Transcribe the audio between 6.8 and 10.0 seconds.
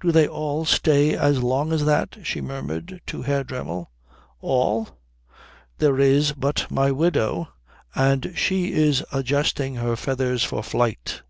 widow, and she is adjusting her